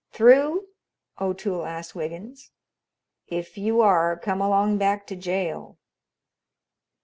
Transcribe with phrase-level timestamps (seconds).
[0.11, 0.65] "Through?"
[1.19, 2.49] O'Toole asked Wiggins.
[3.27, 5.77] "If you are, come along back to jail."